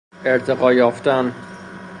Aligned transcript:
ارتقا 0.25 0.73
یافتن 0.73 1.35